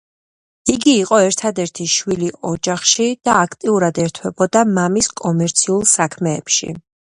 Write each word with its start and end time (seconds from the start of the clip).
იგი 0.75 0.93
იყო 1.01 1.19
ერთადერთი 1.25 1.85
შვილი 1.95 2.31
ოჯახში 2.53 3.07
და 3.29 3.37
აქტიურად 3.43 4.01
ერთვებოდა 4.07 4.67
მამის 4.81 5.13
კომერციულ 5.25 5.89
საქმეებში. 5.95 6.75